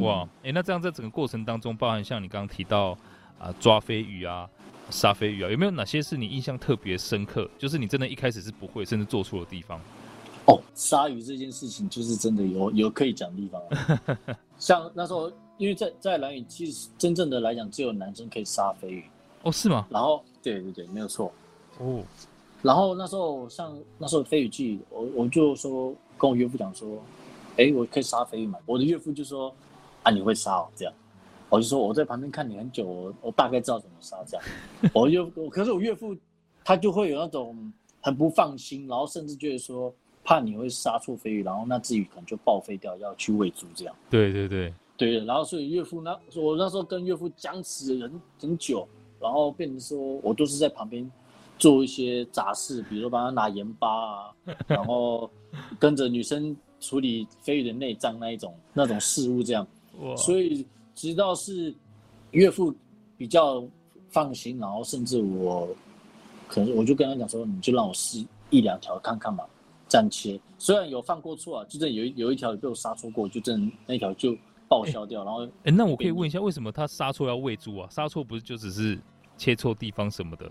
[0.00, 2.98] 哇，哎、欸，那这样在整个过程当中，包含像你刚刚提到
[3.38, 4.50] 啊抓飞鱼啊、
[4.90, 7.48] 杀飞鱼啊，有没有哪些是你印象特别深刻？
[7.56, 9.80] 就是你真的一开始是不会，甚至做错的地方？
[10.48, 13.62] 哦，鲨鱼这件事情就是真的有有可以讲的地方，
[14.58, 19.04] 像那时候，因为在在蓝屿，其实真正的来讲，只有男生可以杀飞鱼。
[19.42, 19.86] 哦，是吗？
[19.90, 21.30] 然后，对对对，没有错。
[21.78, 22.02] 哦，
[22.62, 26.96] 然后那时候像那时候飞鱼季，我我就说跟我岳父讲说，
[27.58, 28.58] 哎，我可以杀飞鱼嘛？
[28.64, 29.54] 我的岳父就说，
[30.02, 30.68] 啊，你会杀哦？
[30.74, 30.94] 这样，
[31.50, 34.46] 我就说我在旁边看你很久，我我大概知道怎么杀这样。
[34.94, 36.16] 我就可是我岳父
[36.64, 39.94] 他就会有那种很不放心，然后甚至觉得说。
[40.28, 43.96] 怕你会杀错飞鱼，然后那只鱼可能就报废掉，要去喂猪这样。
[44.10, 48.86] 对对对对，然后所以岳父那我那时候跟岳父僵持很很久，
[49.18, 51.10] 然后变成说我都是在旁边
[51.58, 54.34] 做一些杂事，比如说帮他拿盐巴啊，
[54.66, 55.30] 然后
[55.78, 59.66] 跟着女生处理飞鱼的内脏那一种那种事物这样。
[60.02, 60.14] 哇！
[60.14, 61.74] 所以直到是
[62.32, 62.74] 岳父
[63.16, 63.64] 比较
[64.10, 65.66] 放心，然后甚至我
[66.46, 69.42] 可能我就跟他讲说，你就让我试一两条看看嘛。
[69.88, 74.36] 这样切，虽然有犯过错啊，就这有有一条被我杀错过，就这那条就
[74.68, 77.88] 报销掉，然后哎、欸，那我可以问一下，为什么他杀错要喂猪啊？
[77.90, 78.98] 杀错不是就只是
[79.36, 80.50] 切错地方什么的？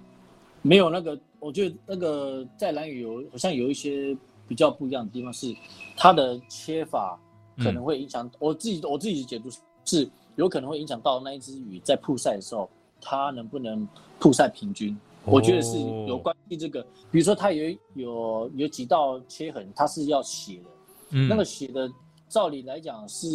[0.64, 5.56] 没有那个，我觉得那个在蓝雨有好像有一些比较不一样的地方是，
[5.96, 7.18] 它的切法
[7.58, 9.50] 可能会影响、嗯、我自己我自己的解读
[9.86, 12.68] 是有可能会影响到那一只鱼在曝晒的时候，
[13.00, 13.88] 它能不能
[14.20, 14.98] 曝晒平均？
[15.26, 16.82] 哦、我觉得是有关系这个，
[17.12, 20.70] 比如说它有有有几道切痕，它是要血的，
[21.10, 21.92] 嗯、那个血的
[22.30, 23.28] 照理来讲是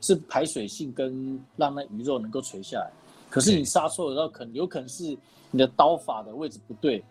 [0.00, 2.92] 是排水性跟让那鱼肉能够垂下来，
[3.28, 5.16] 可是你杀错了，然后，可能有可能是。
[5.50, 7.02] 你的刀法的位置不对，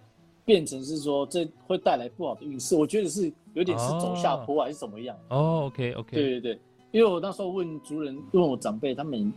[0.46, 2.76] 变成是说这会带来不好的运势。
[2.76, 5.18] 我觉得是有点是走下坡还是怎么样？
[5.30, 6.60] 哦，OK OK，对对对，
[6.92, 9.34] 因为我那时候问族人，问我长辈，他们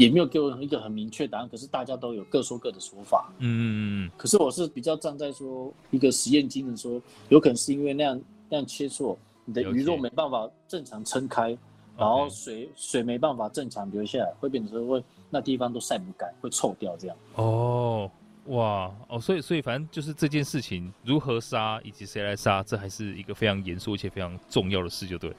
[0.00, 1.48] 也没有给我一个很明确答案。
[1.48, 3.32] 可是大家都有各说各的说法。
[3.38, 4.10] 嗯嗯嗯。
[4.16, 11.56] 可是我是比较站在说一个实验精神，说有可能是因为那样那样切错，你的鱼肉没办法正常撑开，
[11.96, 17.16] 然后水水没办法正常流下来，会变成说会那地方都晒不干，会臭掉这样。
[17.34, 18.10] 哦。
[18.46, 25.30] 哇哦，所以所以反正就是这件事情如何杀以及谁来杀，这还是一个非常严肃且非常重要的事，就对。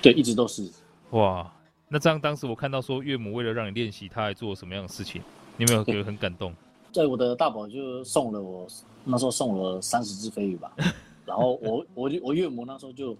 [0.00, 0.70] 对，一直都是。
[1.10, 1.52] 哇，
[1.94, 5.22] 那这样当时我看到说岳母为了让你练习，他还做了什么样的事情？
[5.56, 6.52] 你有没有觉得很感动？
[6.90, 8.66] 在我的大宝就送了我
[9.04, 10.72] 那时候送了三十只飞鱼吧，
[11.24, 13.16] 然后我我我岳母那时候就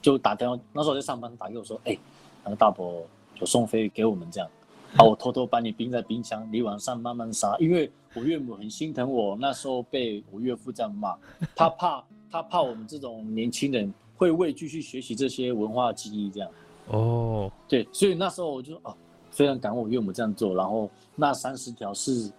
[0.00, 1.98] 就打电话，那时候我在上班，打给我说，哎、欸，
[2.42, 2.90] 那个大宝
[3.38, 4.48] 有送飞鱼给我们这样。
[4.96, 7.54] 好，我偷偷把你冰在冰箱，你晚上慢慢杀。
[7.58, 11.14] 因为我岳母很心疼我，那时候被我岳父这样骂，
[11.54, 16.50] 他怕他怕我们这种年轻人会畏惧去学习这些文化记忆这样。
[16.88, 18.96] 哦，对，所以那时候我就说啊，
[19.30, 20.54] 非常感恩我岳母这样做。
[20.54, 22.30] 然后那三十条是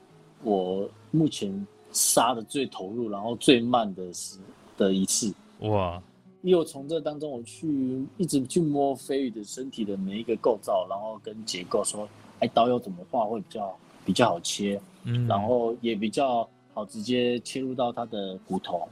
[0.43, 4.39] 我目前杀的最投入，然后最慢的时
[4.77, 5.33] 的一次。
[5.59, 6.01] 哇！
[6.43, 12.07] 因为从这当中我去一直去摸飞鱼的身体的每一个构造，然后跟结构说。
[12.39, 18.87] 哎，刀要怎么画会比较比较好切，嗯，然后也比较好直接切入到它的骨头，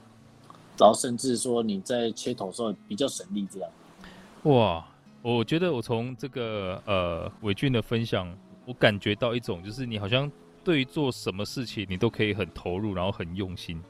[0.80, 3.70] 然后甚至说你在切头的时候比较省力这样。
[4.46, 4.84] 哇，
[5.34, 8.32] 我觉得我从这个呃伟俊的分享，
[8.64, 10.32] 我感觉到一种就是你好像
[10.64, 13.82] 对于做什么事情你都可以很投入，然后很用心，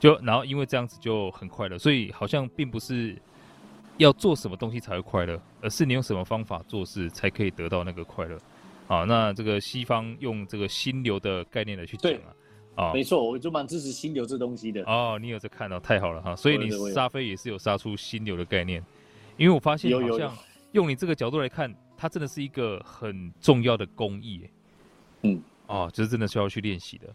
[0.00, 3.14] 就然后因为这样子就很快乐，所以好像并不是
[3.98, 8.38] 要做什么东西才会快乐，而是你用什么方法做事才可以得到那个快乐。
[8.88, 14.82] 啊，那这个西方用这个心流的概念来去讲啊，啊，没错，我就蛮支持心流这东西的。
[14.84, 18.82] 哦，你有在看到，太好了哈，所以你杀飞也是有杀出心流的概念，
[19.36, 20.34] 因为我发现好像
[20.72, 24.48] 用你这个角度来看，它真的是一个很重要的工艺，
[25.22, 27.06] 嗯，哦，就是真的需要去练习的。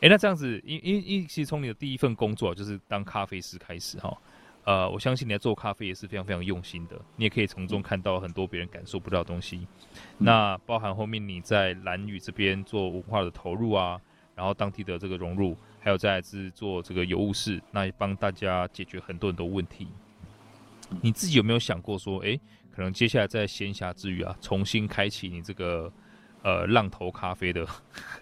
[0.00, 4.16] 哎，那这样子，因因因其实从你的第一份工作就是当咖啡师开始哈。
[4.64, 9.66] 呃，我相信你在做咖啡也是非常非常用心的，你也可以从中看到很多别人感受不到的东西。
[10.18, 13.98] 嗯、那包含后面你在蓝屿这边做文化的投入啊，
[14.34, 19.88] 然后当地的这个融入，还有再来是做这个邮务室，那也帮大家解决很多很多问题。
[21.00, 22.38] 你自己有没有想过说，哎，
[22.78, 25.92] 可能接下来在闲暇之余啊，重新开启你这个
[26.44, 27.66] 呃浪头咖啡的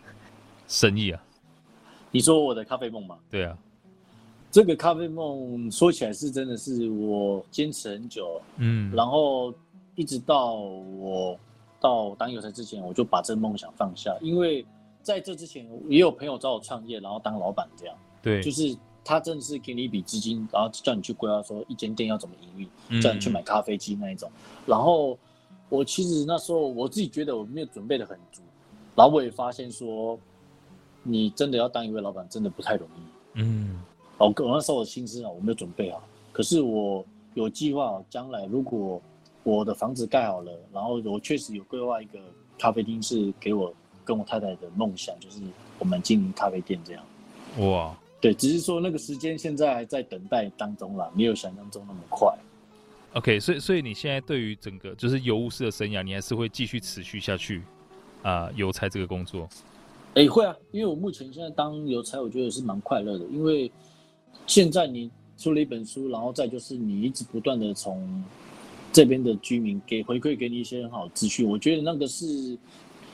[0.66, 1.22] 生意啊？
[2.10, 3.18] 你说我的咖啡梦吗？
[3.30, 3.54] 对啊。
[4.50, 9.52] 这个咖啡梦说起来是真的是我坚持很久，嗯，然后
[9.94, 11.38] 一直到我
[11.78, 14.64] 到当邮差之前，我就把这个梦想放下，因为
[15.02, 18.74] 在这之前也有朋友找我创业，然后当老板这样，对，就是
[19.06, 24.28] 他真的是给你一笔资金，然后叫你去规划说一间店要怎么营运，嗯，叫你去买咖啡机那一种，
[24.66, 25.16] 然后
[25.68, 28.42] 我其实那时候我自己觉得我没有准备的很足，
[28.96, 30.18] 然后我也发现说，
[31.04, 33.00] 你真的要当一位老板真的不太容易，
[33.34, 33.80] 嗯。
[34.18, 36.02] 哦，我那时候我心思啊，我没有准备好。
[36.32, 38.98] 可是我有计划，将来如果
[39.42, 42.18] 我的房子盖好了，然后我确实有规划一个
[42.58, 43.74] 咖啡厅，是给我
[44.06, 45.42] 跟我太太的梦想，就是
[45.78, 47.04] 我们经营咖啡店这样。
[47.58, 47.94] 哇，
[48.26, 52.36] 对，只是说那个时间现在还在等待当中啦，没有想象中那么快。
[53.12, 57.62] OK，所以所以你现在对于整个就是邮务师的生涯，你还是会继续持续下去
[58.22, 58.50] 啊？
[58.56, 59.48] 邮差这个工作？
[60.14, 63.70] 哎、欸，会啊，因为我目前现在当邮差，我觉得是蛮快乐的，因为。
[64.46, 68.22] 现在你出了一本书，然后再就是你一直不断的从
[68.92, 72.56] 这边的居民给回馈给你一些很好的资讯，我觉得那个是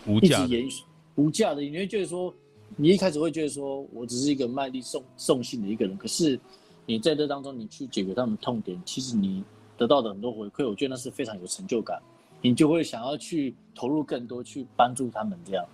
[0.07, 0.83] 无价延续
[1.15, 1.63] 无价的。
[1.63, 2.35] 你会觉得说，
[2.77, 6.39] 你一开始会觉得说我只是一个卖力送送信的一个人，可是
[6.87, 9.45] 你在这当中你去解决他们痛点，其实你
[9.77, 12.01] 得到的很多回馈，我觉得那是非常有成就感，
[12.41, 15.65] 你就会想要去投入更多去帮助他们这样。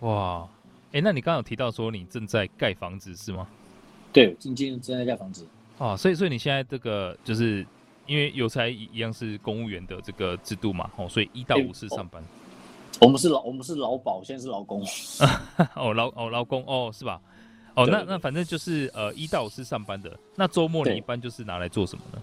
[0.00, 0.48] 哇，
[0.86, 3.46] 哎、欸，那你刚刚有提到说你正在盖房子是吗？
[4.12, 5.46] 对，今天正在盖房子。
[5.78, 7.64] 哦，所以所以你现在这个就是
[8.06, 12.22] 因为邮差一样是公务员的这个制度嘛，哦，所以一到五是上班。
[12.22, 12.28] 欸
[13.00, 14.84] 我们是老，我们是劳保，现在是劳工。
[15.76, 17.20] 哦，劳哦劳工哦，是吧？
[17.74, 20.10] 哦，那那反正就是呃一到五是上班的。
[20.34, 22.20] 那周末你一般就是拿来做什么呢？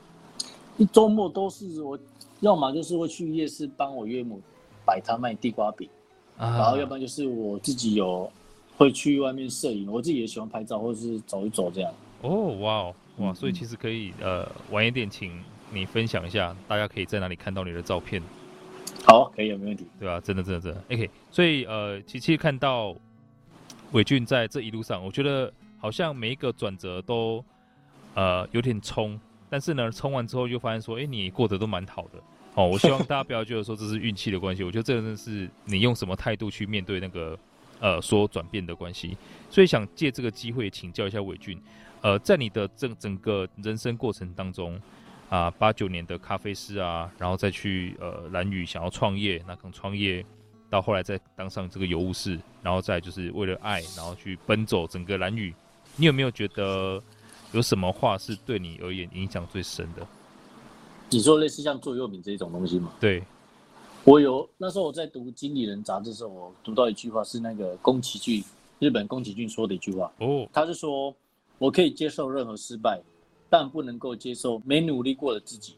[0.77, 1.97] 一周末都是我，
[2.41, 4.41] 要么就是会去夜市帮我岳母
[4.83, 5.87] 摆摊卖地瓜饼，
[6.37, 8.29] 啊、然后要不然就是我自己有
[8.75, 11.93] 会去外面摄影，我自己也喜欢拍照或者是走一走这样。
[12.21, 15.31] 哦，哇哦，哇，所以其实可以呃晚一点请
[15.71, 18.21] 你分享一下，大家可以在哪里看到你的照片。
[19.15, 20.19] 好，可以，有没问题，对吧？
[20.19, 21.09] 真的，真的，真的，OK。
[21.31, 22.93] 所以，呃，琪琪看到
[23.93, 27.41] 伟俊在这一路上，我觉得好像每一个转折都
[28.13, 29.17] 呃有点冲，
[29.49, 32.21] 但是呢，冲完之后就发现说，哎，你过得都蛮好的。
[32.55, 37.39] 哦，我希望 大家不要觉得说这是运气的关系，我觉得这真的是你用什么态度去面对那个
[37.79, 39.17] 呃说转变的关系。
[39.49, 41.57] 所以想借这个机会请教一下伟俊，
[42.01, 44.77] 呃，在你的整整个人生过程当中。
[45.29, 50.23] 啊，八九年的咖啡师啊，然后再去呃蓝宇想要创业，那可能创业
[50.69, 55.53] 到后来再当上这个邮务士，然后再就是为了爱，然后去奔走整个蓝宇。
[55.97, 57.01] 你有没有觉得
[57.53, 60.05] 有什么话是对你而言影响最深的？
[61.09, 62.93] 你说类似像座右铭这种东西吗？
[62.99, 63.23] 对，
[64.03, 68.43] 我有那时候我在读《经理人》杂志的时候，我读到一句话是那个宫崎骏，
[68.77, 71.15] 日本宫崎骏说的一句话哦，他是说
[71.57, 73.01] 我可以接受任何失败。
[73.57, 75.77] 但不能够接受没努力过的自己。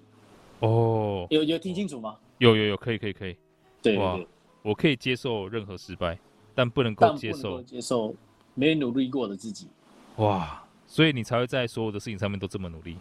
[0.61, 2.17] 哦，有有听清楚吗？
[2.39, 3.37] 有有有，可以可以可以。
[3.83, 4.27] 对，对，对，
[4.63, 6.17] 我可以接受任何失败，
[6.55, 8.15] 但不能够接受接受
[8.55, 9.67] 没努力过的自己。
[10.15, 12.97] 哇，所以你才会在所有的事情上面都这么努力。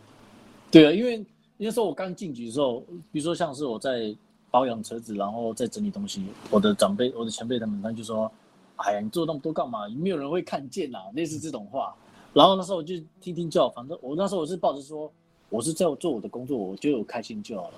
[0.70, 1.24] 对啊，因为
[1.56, 4.14] 那时候我刚进局的时候，比如说像是我在
[4.50, 8.30] 保养车子，然后在整理东西，我的长辈、我的前辈他们，他就说
[8.76, 9.88] ：“哎呀，你做那么多干嘛？
[9.88, 11.96] 没有人会看见呐。”类似这种话。
[12.36, 15.10] 然后那时候我就听听就好，反正我那时候我是抱着说，
[15.48, 17.76] 我是在做我的工作，我就有开心就好了。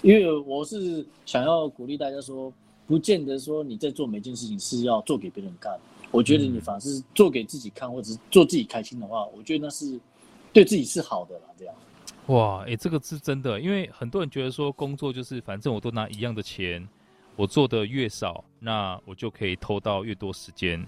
[0.00, 2.52] 因为我是想要鼓励大家说，
[2.86, 5.76] 不见得说你在做每件事情是要做给别人看。
[6.12, 9.98] 我觉得你反而是做给自己看，或者是做自己开心的话，我觉得那是
[10.52, 11.46] 对自己是好的啦。
[11.58, 11.74] 这样。
[12.26, 16.88] 哇，哎，这个是真的，因为很多人觉得说工作就是反正我都拿一样的钱，
[17.34, 20.80] 我做的越少，那我就可以偷到越多时间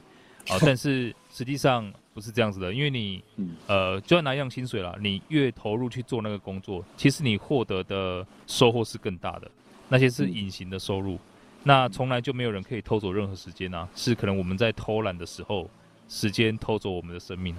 [0.47, 0.55] 啊。
[0.61, 1.93] 但是实际上。
[2.19, 3.23] 不是这样子的，因为你，
[3.69, 9.49] 呃，就要拿一样薪水啦，你越投入去做那个工作，其实你获得的收获是更大的。
[9.89, 11.17] 那些是隐形的收入，
[11.63, 15.71] 那从来就没有人可以偷走任何时间啊，是可能我们在偷懒的时候，
[16.09, 17.55] 时间偷走我们的生命。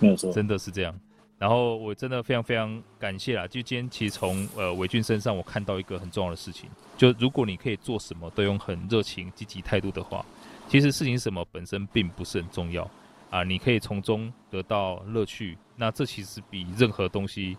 [0.00, 0.94] 没有错，真的是这样。
[1.38, 10.22] 然后我真的非常非常感谢啦，就今天其实从呃伟俊身上我看到一个很重要的事情，就如果你可以做什么都用很热情积极态度的话，
[10.68, 12.88] 其实事情什么本身并不是很重要。
[13.32, 17.56] 啊，你可以从中得到乐趣，那这其实比任何东西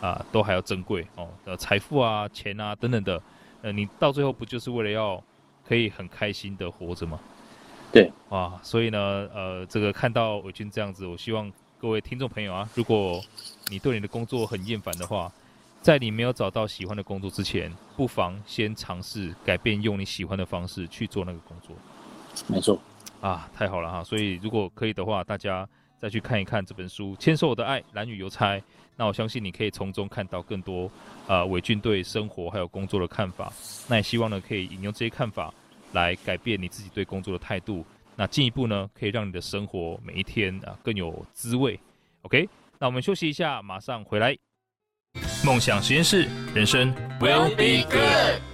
[0.00, 1.28] 啊都还要珍贵哦。
[1.44, 3.22] 呃，财富啊、钱啊等等的，
[3.62, 5.22] 呃，你到最后不就是为了要
[5.64, 7.20] 可以很开心的活着吗？
[7.92, 8.98] 对，啊，所以呢，
[9.32, 13.22] 呃，这个看到伟军这样子，我希望各位听众朋友啊，如果
[13.70, 15.30] 你对你的工作很厌烦的话，
[15.80, 21.76] 在你没有找到喜欢的工作之前，不妨先尝试改变，用你喜欢的方式去做那个工作。
[22.48, 22.76] 没错。
[23.24, 24.04] 啊，太好了哈！
[24.04, 25.66] 所以如果可以的话，大家
[25.98, 28.56] 再去看一看这本书《牵手我的爱男女邮差》。
[28.96, 30.90] 那我相信你可以从中看到更多
[31.26, 33.50] 呃伟俊对生活还有工作的看法。
[33.88, 35.50] 那也希望呢可以引用这些看法
[35.92, 37.82] 来改变你自己对工作的态度。
[38.14, 41.80] 那进一步呢可以让你的生活每一天啊更有滋味。
[42.22, 42.46] OK，
[42.78, 44.36] 那我们休息一下，马上回来。
[45.42, 48.53] 梦想实验室，人生 will be good。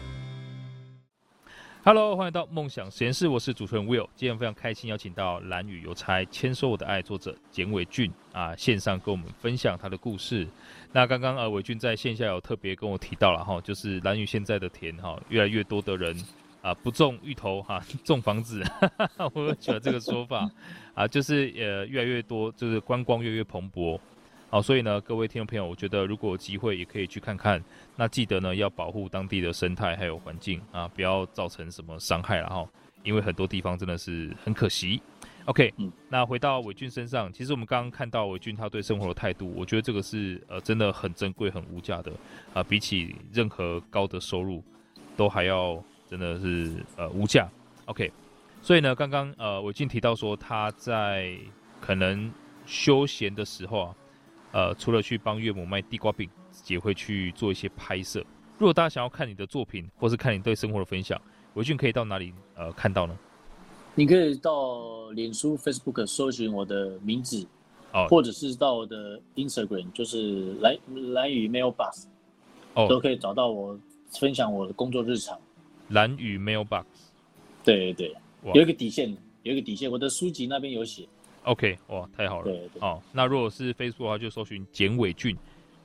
[1.82, 4.06] Hello，欢迎到梦想实验室，我是主持人 Will。
[4.14, 10.46] 今天非常开心邀请到蓝屿邮差签收我的爱作者简伟俊啊，线上跟我们分享他的故事。
[10.92, 16.14] 那刚刚呃伟俊在线下有特别跟我提到了哈，就是蓝屿现在的田哈，越来越多的人
[16.60, 18.62] 啊不种芋头哈， 种房子，
[19.32, 20.46] 我很喜欢这个说法
[20.92, 23.98] 啊，就是呃越来越多，就是观光越来越蓬勃。
[24.52, 27.62] 好，所以呢，各位听众朋友，我觉得如果有机会也可以去看看。
[27.94, 32.68] 那记得呢，要保护当地的生态还有环境啊，不要造成什么伤害了哈。
[33.04, 35.00] 因为很多地方真的是很可惜。
[35.44, 42.10] OK，嗯，那回到伟俊身上，其实我们刚刚看到伟俊他对生活的态度，我觉得这个是呃真的很珍贵、很无价的
[42.52, 44.60] 啊，比起任何高的收入
[45.16, 47.48] 都还要真的是呃无价。
[47.84, 48.10] OK，
[48.60, 51.38] 所以呢，刚刚呃伟俊提到说他在
[51.80, 52.28] 可能
[52.66, 53.94] 休闲的时候啊。
[54.52, 56.28] 呃，除了去帮岳母卖地瓜饼，
[56.66, 58.24] 也会去做一些拍摄。
[58.58, 61.20] 如果大家想要看你的作品，或是看你对生活的分享，
[61.54, 63.16] 维俊可以到哪里呃看到呢？
[63.94, 67.46] 你可以到脸书 Facebook 搜寻我的名字，
[67.92, 70.76] 哦，或者是到我的 Instagram，就是蓝
[71.12, 72.04] 蓝雨 Mailbus，
[72.74, 73.78] 哦，都可以找到我
[74.10, 75.38] 分享我的工作日常。
[75.88, 76.84] 蓝雨 Mailbox，
[77.64, 81.08] 对对对，有一个底线，有一个底线，我的书籍那边有写。
[81.44, 82.44] OK，哇，太好了。
[82.44, 85.36] 对对，哦，那如果是 Facebook 的话，就搜寻简伟俊，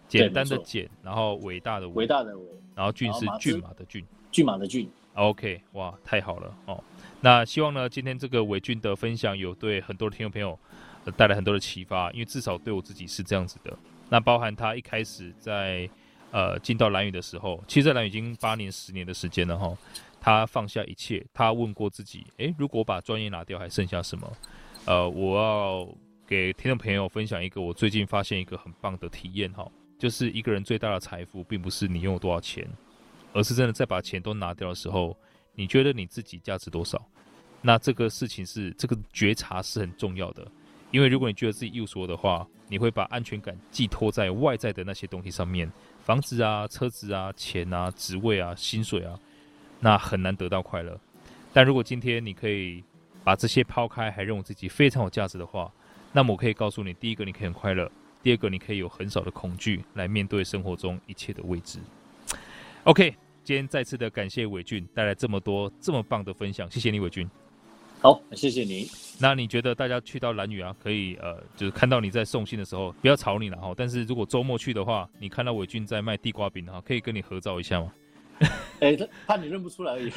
[0.08, 2.44] 简单的简，然后伟大的伟，伟大的伟，
[2.76, 4.90] 然后俊是骏马的骏，骏马的骏。
[5.14, 6.84] OK，哇，太好了哦。
[7.22, 10.60] 那希望呢，今天这个伟俊的分享有对很多的听众朋友
[11.16, 13.74] 带来很多的启发，因为至少对我自己是这样子的。
[14.10, 15.90] 那包含他一开始在
[16.32, 19.76] 呃进到蓝雨的时候，其实在兰屿已经八年、十年的时间了哈。
[20.20, 24.30] 他放下一切，他问过自己：诶，如果我把专业拿掉，还剩下什么？
[24.86, 25.88] 呃，我要
[26.28, 29.68] 给听众朋友分享一个我最近发现一个很棒的体验哈，
[29.98, 32.68] 就是一个人最大的财富，并不是你拥有多少钱，
[33.34, 35.18] 而是真的在把钱都拿掉的时候，
[35.56, 37.04] 你觉得你自己价值多少？
[37.64, 40.48] 那这个事情是这个觉察是很重要的，
[40.92, 45.68] 因为如果你觉得自己一无所有的话，你会把安全感寄托在外在的那些东西上面，
[46.04, 49.20] 房子啊、车子啊、钱啊、职位啊、薪水啊，
[49.80, 51.00] 那很难得到快乐。
[51.52, 52.84] 但如果今天你可以
[53.26, 55.70] 把这些抛开，还认为自己非常有价值的话，
[56.14, 57.92] 那么我可以告诉你，第一个你可以很快乐，
[58.24, 61.80] 第二个你可以有很少的恐惧来面对生活中一切的未知。
[62.86, 63.14] OK。
[63.44, 67.30] 今天再次的感谢伟俊带来这么多这么棒的分享，谢谢你伟俊。
[68.02, 68.90] 好，谢谢你。
[69.20, 73.72] 那你觉得大家去到蓝屿啊，可以呃，就是看到你在送信的时候，不要吵你了哈。
[73.78, 77.94] 但是如果周末去的话，你看到伟俊在卖地瓜饼哈，可以跟你合照一下吗？
[78.80, 80.12] 哎、欸，怕你认不出来而已。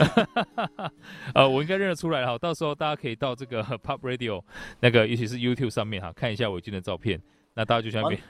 [1.35, 2.37] 呃，我应该认得出来哈。
[2.39, 4.43] 到时候大家可以到这个 Pop Radio
[4.81, 7.21] 那个，尤其是 YouTube 上面哈，看一下伟俊的照片。
[7.55, 8.21] 那大家就像边，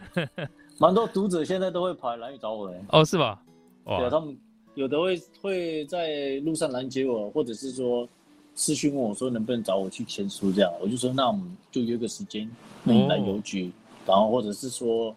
[0.78, 2.80] 蛮多读者现在都会跑来兰屿找我的。
[2.89, 3.43] 哦，是吧？
[3.84, 4.39] 哇，对他们。
[4.74, 8.09] 有的会会在路上拦截我，或者是说
[8.55, 12.49] 私讯问我说能不能找我去签书这样，我就说那我们就约个时间，
[12.84, 13.72] 那你来邮局，
[14.07, 15.12] 然后或者是说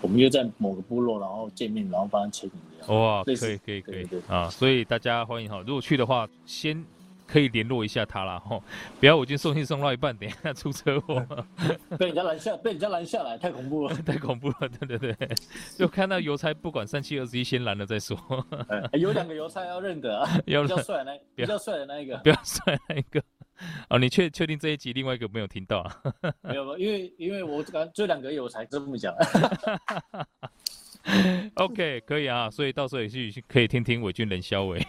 [0.00, 3.00] 我们约在某个部落，然后见面，然后帮他签名这样。
[3.00, 6.84] 哇，可以可以可以啊，所以大家欢迎哈，如果去的话先。
[7.32, 8.60] 可以联络一下他啦，吼，
[8.98, 11.24] 不要我已经送信送到一半，等一下出车祸，
[11.96, 15.28] 被人家拦下，被人家拦下来，太恐怖了， 太恐怖了，对对对，
[15.78, 18.18] 就看到邮差不管三七二十一，先拦了再说。
[18.90, 23.22] 欸、有两个邮差要认得啊， 比较帅的那，比较帅的那一个，比较帅那一个。
[23.90, 25.96] 哦，你确确定这一集另外一个没有听到啊？
[26.42, 29.14] 没有，因为因为我刚这两个月我才这么讲。
[31.54, 34.80] OK，可以啊，所以到时候也是可以听听伟俊人肖伟。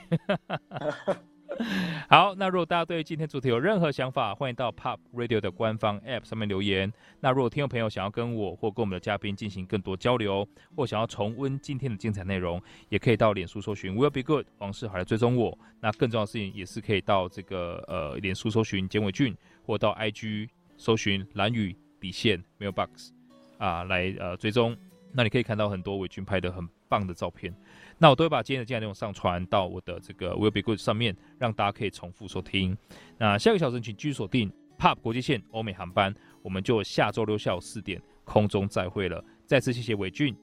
[2.10, 6.92] 好，那如果大家对今天主题有任何想法，欢迎到 Pop Radio 的官方 App 上面留言。
[7.20, 15.58] 那如果听众朋友想要跟我或跟我们的嘉宾进行更多交流，或想要重温今天的精彩内容，也可以到脸书搜寻 Will Be Good 王世豪来追踪我。
[15.80, 19.36] 那更重要的事情也是可以到这个呃脸书搜寻简伟俊，
[19.66, 23.10] 或到 IG 搜寻兰屿底线 Mailbox
[23.58, 24.76] 啊来呃追踪。
[25.14, 27.54] 那你可以看到很多伟俊拍的很棒的照片。
[27.98, 32.78] 那我都会把今天的精彩内容上传到我的这个 Will Be Good 上面，让大家可以重复收听。
[33.18, 39.24] 那下个小时请继续锁定 POP 国际线欧美航班，我们就下周六下午四点空中再会了。
[39.46, 40.36] 再次谢谢伟俊，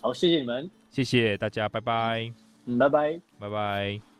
[0.00, 2.32] 好，谢谢你们，谢谢大家，拜拜，
[2.66, 4.13] 嗯，拜拜，拜拜。